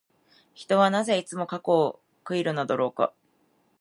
[0.55, 3.13] 人はなぜ、いつも過去を悔いるのだろうか。